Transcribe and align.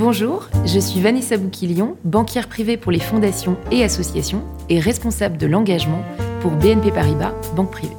Bonjour, 0.00 0.48
je 0.64 0.80
suis 0.80 0.98
Vanessa 0.98 1.36
Bouquilion, 1.36 1.98
banquière 2.04 2.48
privée 2.48 2.78
pour 2.78 2.90
les 2.90 3.00
fondations 3.00 3.58
et 3.70 3.84
associations 3.84 4.42
et 4.70 4.80
responsable 4.80 5.36
de 5.36 5.46
l'engagement 5.46 6.02
pour 6.40 6.52
BNP 6.52 6.90
Paribas, 6.90 7.34
banque 7.54 7.70
privée. 7.70 7.96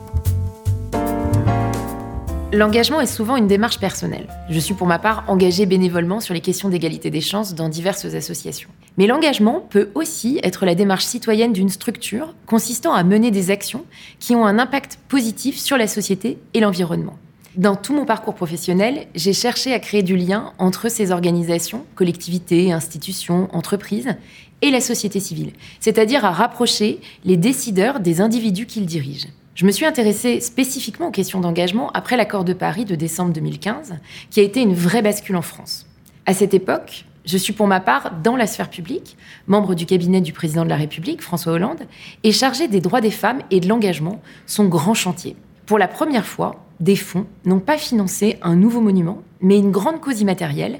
L'engagement 2.51 3.01
est 3.01 3.05
souvent 3.05 3.35
une 3.35 3.45
démarche 3.45 3.79
personnelle. 3.79 4.27
Je 4.49 4.59
suis 4.59 4.73
pour 4.73 4.87
ma 4.87 4.97
part 4.97 5.25
engagée 5.27 5.67
bénévolement 5.67 6.19
sur 6.19 6.33
les 6.33 6.41
questions 6.41 6.69
d'égalité 6.69 7.11
des 7.11 7.21
chances 7.21 7.53
dans 7.53 7.69
diverses 7.69 8.05
associations. 8.05 8.69
Mais 8.97 9.05
l'engagement 9.05 9.59
peut 9.69 9.91
aussi 9.93 10.39
être 10.41 10.65
la 10.65 10.73
démarche 10.73 11.05
citoyenne 11.05 11.53
d'une 11.53 11.69
structure 11.69 12.33
consistant 12.47 12.93
à 12.93 13.03
mener 13.03 13.29
des 13.29 13.51
actions 13.51 13.85
qui 14.19 14.33
ont 14.33 14.47
un 14.47 14.57
impact 14.57 14.97
positif 15.07 15.59
sur 15.59 15.77
la 15.77 15.85
société 15.85 16.39
et 16.55 16.61
l'environnement. 16.61 17.19
Dans 17.57 17.75
tout 17.75 17.93
mon 17.93 18.05
parcours 18.05 18.33
professionnel, 18.33 19.07
j'ai 19.13 19.33
cherché 19.33 19.73
à 19.73 19.79
créer 19.79 20.03
du 20.03 20.15
lien 20.15 20.53
entre 20.57 20.87
ces 20.87 21.11
organisations, 21.11 21.85
collectivités, 21.95 22.71
institutions, 22.71 23.49
entreprises, 23.51 24.15
et 24.61 24.71
la 24.71 24.79
société 24.79 25.19
civile, 25.19 25.51
c'est-à-dire 25.81 26.23
à 26.23 26.31
rapprocher 26.31 27.01
les 27.25 27.35
décideurs 27.35 27.99
des 27.99 28.21
individus 28.21 28.67
qu'ils 28.67 28.85
dirigent. 28.85 29.27
Je 29.55 29.65
me 29.65 29.71
suis 29.71 29.85
intéressée 29.85 30.39
spécifiquement 30.39 31.07
aux 31.07 31.11
questions 31.11 31.41
d'engagement 31.41 31.89
après 31.91 32.15
l'accord 32.15 32.45
de 32.45 32.53
Paris 32.53 32.85
de 32.85 32.95
décembre 32.95 33.33
2015, 33.33 33.95
qui 34.29 34.39
a 34.39 34.43
été 34.43 34.61
une 34.61 34.75
vraie 34.75 35.01
bascule 35.01 35.35
en 35.35 35.41
France. 35.41 35.87
À 36.25 36.33
cette 36.33 36.53
époque, 36.53 37.05
je 37.25 37.37
suis 37.37 37.53
pour 37.53 37.67
ma 37.67 37.81
part 37.81 38.13
dans 38.23 38.37
la 38.37 38.47
sphère 38.47 38.69
publique, 38.69 39.17
membre 39.47 39.75
du 39.75 39.85
cabinet 39.85 40.21
du 40.21 40.31
président 40.31 40.63
de 40.63 40.69
la 40.69 40.77
République, 40.77 41.21
François 41.21 41.51
Hollande, 41.51 41.85
et 42.23 42.31
chargée 42.31 42.69
des 42.69 42.79
droits 42.79 43.01
des 43.01 43.11
femmes 43.11 43.41
et 43.51 43.59
de 43.59 43.67
l'engagement, 43.67 44.21
son 44.45 44.65
grand 44.65 44.93
chantier. 44.93 45.35
Pour 45.65 45.79
la 45.79 45.89
première 45.89 46.25
fois, 46.25 46.63
des 46.81 46.95
fonds 46.95 47.27
n'ont 47.45 47.59
pas 47.59 47.77
financé 47.77 48.37
un 48.41 48.55
nouveau 48.55 48.81
monument, 48.81 49.21
mais 49.39 49.57
une 49.57 49.71
grande 49.71 50.01
cause 50.01 50.19
immatérielle 50.19 50.79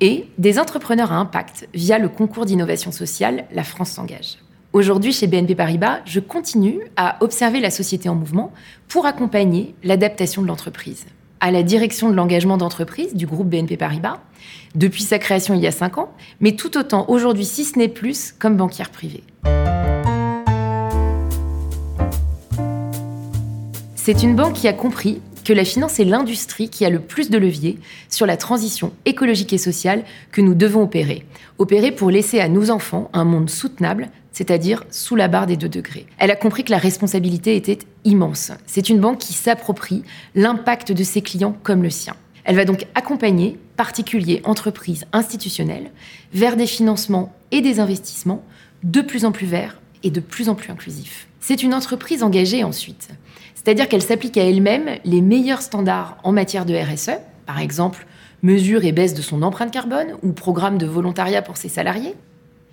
et 0.00 0.26
des 0.38 0.58
entrepreneurs 0.58 1.12
à 1.12 1.16
impact 1.16 1.68
via 1.74 1.98
le 1.98 2.08
concours 2.08 2.46
d'innovation 2.46 2.90
sociale 2.90 3.44
La 3.52 3.62
France 3.62 3.90
s'engage. 3.90 4.38
Aujourd'hui, 4.72 5.12
chez 5.12 5.26
BNP 5.26 5.54
Paribas, 5.54 6.00
je 6.06 6.18
continue 6.18 6.80
à 6.96 7.18
observer 7.20 7.60
la 7.60 7.70
société 7.70 8.08
en 8.08 8.14
mouvement 8.14 8.52
pour 8.88 9.04
accompagner 9.04 9.74
l'adaptation 9.84 10.40
de 10.40 10.46
l'entreprise. 10.46 11.04
À 11.40 11.50
la 11.50 11.62
direction 11.62 12.08
de 12.08 12.14
l'engagement 12.14 12.56
d'entreprise 12.56 13.14
du 13.14 13.26
groupe 13.26 13.48
BNP 13.48 13.76
Paribas, 13.76 14.20
depuis 14.74 15.02
sa 15.02 15.18
création 15.18 15.52
il 15.52 15.60
y 15.60 15.66
a 15.66 15.72
cinq 15.72 15.98
ans, 15.98 16.10
mais 16.40 16.52
tout 16.52 16.78
autant 16.78 17.04
aujourd'hui, 17.08 17.44
si 17.44 17.64
ce 17.64 17.78
n'est 17.78 17.88
plus, 17.88 18.32
comme 18.32 18.56
banquière 18.56 18.88
privée. 18.88 19.24
C'est 23.94 24.22
une 24.22 24.34
banque 24.34 24.54
qui 24.54 24.66
a 24.66 24.72
compris 24.72 25.20
que 25.42 25.52
la 25.52 25.64
finance 25.64 26.00
est 26.00 26.04
l'industrie 26.04 26.68
qui 26.68 26.84
a 26.84 26.90
le 26.90 27.00
plus 27.00 27.30
de 27.30 27.38
leviers 27.38 27.78
sur 28.08 28.26
la 28.26 28.36
transition 28.36 28.92
écologique 29.04 29.52
et 29.52 29.58
sociale 29.58 30.04
que 30.30 30.40
nous 30.40 30.54
devons 30.54 30.82
opérer. 30.82 31.24
Opérer 31.58 31.92
pour 31.92 32.10
laisser 32.10 32.40
à 32.40 32.48
nos 32.48 32.70
enfants 32.70 33.10
un 33.12 33.24
monde 33.24 33.50
soutenable, 33.50 34.08
c'est-à-dire 34.32 34.84
sous 34.90 35.16
la 35.16 35.28
barre 35.28 35.46
des 35.46 35.56
2 35.56 35.68
degrés. 35.68 36.06
Elle 36.18 36.30
a 36.30 36.36
compris 36.36 36.64
que 36.64 36.70
la 36.70 36.78
responsabilité 36.78 37.56
était 37.56 37.78
immense. 38.04 38.52
C'est 38.66 38.88
une 38.88 39.00
banque 39.00 39.18
qui 39.18 39.32
s'approprie 39.32 40.02
l'impact 40.34 40.92
de 40.92 41.04
ses 41.04 41.22
clients 41.22 41.56
comme 41.62 41.82
le 41.82 41.90
sien. 41.90 42.16
Elle 42.44 42.56
va 42.56 42.64
donc 42.64 42.86
accompagner 42.94 43.58
particuliers, 43.76 44.40
entreprises, 44.44 45.06
institutionnels 45.12 45.90
vers 46.32 46.56
des 46.56 46.66
financements 46.66 47.34
et 47.50 47.60
des 47.60 47.78
investissements 47.78 48.44
de 48.82 49.00
plus 49.00 49.24
en 49.24 49.32
plus 49.32 49.46
verts 49.46 49.80
et 50.02 50.10
de 50.10 50.20
plus 50.20 50.48
en 50.48 50.54
plus 50.54 50.70
inclusifs. 50.70 51.28
C'est 51.44 51.64
une 51.64 51.74
entreprise 51.74 52.22
engagée 52.22 52.62
ensuite. 52.62 53.08
C'est-à-dire 53.56 53.88
qu'elle 53.88 54.00
s'applique 54.00 54.38
à 54.38 54.44
elle-même 54.44 54.88
les 55.04 55.20
meilleurs 55.20 55.60
standards 55.60 56.16
en 56.22 56.30
matière 56.30 56.64
de 56.64 56.74
RSE, 56.74 57.18
par 57.46 57.58
exemple 57.58 58.06
mesure 58.44 58.84
et 58.84 58.92
baisse 58.92 59.14
de 59.14 59.22
son 59.22 59.42
empreinte 59.42 59.72
carbone 59.72 60.16
ou 60.22 60.32
programme 60.32 60.78
de 60.78 60.86
volontariat 60.86 61.42
pour 61.42 61.56
ses 61.56 61.68
salariés, 61.68 62.14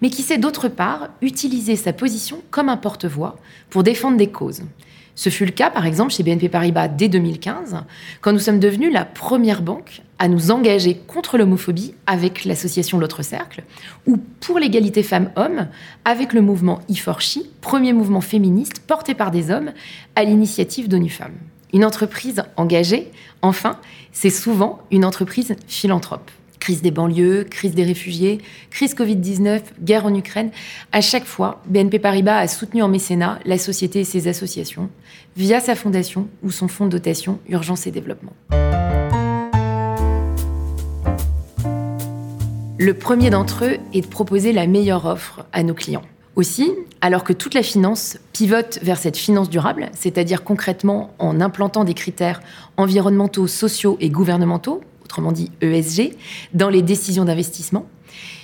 mais 0.01 0.09
qui 0.09 0.21
sait 0.21 0.37
d'autre 0.37 0.67
part 0.67 1.09
utiliser 1.21 1.75
sa 1.75 1.93
position 1.93 2.41
comme 2.51 2.69
un 2.69 2.77
porte-voix 2.77 3.37
pour 3.71 3.83
défendre 3.83 4.17
des 4.17 4.29
causes. 4.29 4.61
Ce 5.19 5.29
fut 5.29 5.43
le 5.43 5.51
cas, 5.51 5.69
par 5.69 5.85
exemple, 5.85 6.13
chez 6.13 6.23
BNP 6.23 6.47
Paribas 6.47 6.87
dès 6.87 7.09
2015, 7.09 7.83
quand 8.21 8.31
nous 8.31 8.39
sommes 8.39 8.61
devenus 8.61 8.93
la 8.93 9.03
première 9.03 9.61
banque 9.61 10.01
à 10.17 10.29
nous 10.29 10.49
engager 10.49 10.95
contre 10.95 11.37
l'homophobie 11.37 11.93
avec 12.07 12.45
l'association 12.45 12.97
L'autre 12.97 13.21
Cercle, 13.21 13.63
ou 14.07 14.15
pour 14.15 14.59
l'égalité 14.59 15.03
femmes-hommes 15.03 15.67
avec 16.05 16.31
le 16.31 16.39
mouvement 16.39 16.79
e 16.89 17.43
premier 17.59 17.91
mouvement 17.91 18.21
féministe 18.21 18.79
porté 18.87 19.13
par 19.13 19.29
des 19.31 19.51
hommes 19.51 19.73
à 20.15 20.23
l'initiative 20.23 20.87
d'ONU 20.87 21.09
Femmes. 21.09 21.35
Une 21.73 21.83
entreprise 21.83 22.43
engagée, 22.55 23.11
enfin, 23.41 23.77
c'est 24.13 24.29
souvent 24.29 24.79
une 24.89 25.03
entreprise 25.03 25.57
philanthrope 25.67 26.31
crise 26.69 26.83
des 26.83 26.91
banlieues, 26.91 27.47
crise 27.49 27.73
des 27.73 27.83
réfugiés, 27.83 28.37
crise 28.69 28.93
Covid-19, 28.93 29.61
guerre 29.81 30.05
en 30.05 30.13
Ukraine. 30.13 30.51
À 30.91 31.01
chaque 31.01 31.25
fois, 31.25 31.63
BNP 31.65 31.97
Paribas 31.97 32.37
a 32.37 32.47
soutenu 32.47 32.83
en 32.83 32.87
mécénat 32.87 33.39
la 33.43 33.57
société 33.57 34.01
et 34.01 34.03
ses 34.03 34.27
associations 34.27 34.91
via 35.35 35.61
sa 35.61 35.73
fondation 35.73 36.27
ou 36.43 36.51
son 36.51 36.67
fonds 36.67 36.85
de 36.85 36.91
dotation 36.91 37.39
Urgence 37.49 37.87
et 37.87 37.91
Développement. 37.91 38.33
Le 42.77 42.93
premier 42.93 43.31
d'entre 43.31 43.65
eux 43.65 43.77
est 43.95 44.01
de 44.01 44.07
proposer 44.07 44.53
la 44.53 44.67
meilleure 44.67 45.07
offre 45.07 45.47
à 45.51 45.63
nos 45.63 45.73
clients. 45.73 46.03
Aussi, 46.35 46.71
alors 47.01 47.23
que 47.23 47.33
toute 47.33 47.55
la 47.55 47.63
finance 47.63 48.19
pivote 48.31 48.77
vers 48.83 48.99
cette 48.99 49.17
finance 49.17 49.49
durable, 49.49 49.89
c'est-à-dire 49.93 50.43
concrètement 50.43 51.15
en 51.17 51.41
implantant 51.41 51.83
des 51.83 51.95
critères 51.95 52.41
environnementaux, 52.77 53.47
sociaux 53.47 53.97
et 53.99 54.11
gouvernementaux 54.11 54.81
autrement 55.09 55.31
dit 55.31 55.51
ESG, 55.61 56.15
dans 56.53 56.69
les 56.69 56.83
décisions 56.83 57.25
d'investissement. 57.25 57.87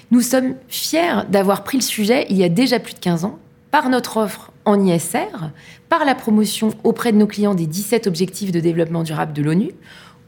Nous 0.09 0.21
sommes 0.21 0.55
fiers 0.67 1.23
d'avoir 1.29 1.63
pris 1.63 1.77
le 1.77 1.83
sujet 1.83 2.25
il 2.29 2.37
y 2.37 2.43
a 2.43 2.49
déjà 2.49 2.79
plus 2.79 2.95
de 2.95 2.99
15 2.99 3.23
ans 3.23 3.37
par 3.69 3.89
notre 3.89 4.17
offre 4.17 4.51
en 4.65 4.83
ISR, 4.83 5.51
par 5.89 6.05
la 6.05 6.15
promotion 6.15 6.73
auprès 6.83 7.11
de 7.11 7.17
nos 7.17 7.27
clients 7.27 7.53
des 7.53 7.67
17 7.67 8.07
objectifs 8.07 8.51
de 8.51 8.59
développement 8.59 9.03
durable 9.03 9.33
de 9.33 9.43
l'ONU, 9.43 9.71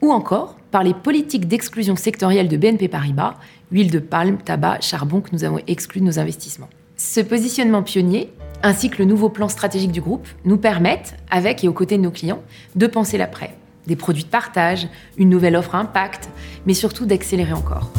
ou 0.01 0.11
encore 0.11 0.57
par 0.69 0.83
les 0.83 0.93
politiques 0.93 1.47
d'exclusion 1.47 1.95
sectorielle 1.95 2.49
de 2.49 2.57
BNP 2.57 2.87
Paribas, 2.87 3.35
huile 3.71 3.89
de 3.89 3.99
palme, 3.99 4.37
tabac, 4.37 4.81
charbon 4.81 5.21
que 5.21 5.29
nous 5.33 5.43
avons 5.43 5.59
exclus 5.65 6.01
de 6.01 6.05
nos 6.05 6.19
investissements. 6.19 6.69
Ce 6.97 7.19
positionnement 7.19 7.81
pionnier, 7.81 8.31
ainsi 8.61 8.91
que 8.91 8.99
le 8.99 9.05
nouveau 9.05 9.29
plan 9.29 9.49
stratégique 9.49 9.91
du 9.91 10.01
groupe, 10.01 10.27
nous 10.45 10.57
permettent, 10.57 11.15
avec 11.31 11.63
et 11.63 11.67
aux 11.67 11.73
côtés 11.73 11.97
de 11.97 12.03
nos 12.03 12.11
clients, 12.11 12.43
de 12.75 12.85
penser 12.85 13.17
l'après 13.17 13.55
des 13.87 13.95
produits 13.95 14.23
de 14.23 14.29
partage, 14.29 14.87
une 15.17 15.29
nouvelle 15.29 15.55
offre 15.55 15.75
impact, 15.75 16.29
mais 16.65 16.73
surtout 16.73 17.05
d'accélérer 17.05 17.53
encore. 17.53 17.91